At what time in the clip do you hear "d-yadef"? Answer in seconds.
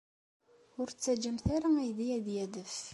2.25-2.77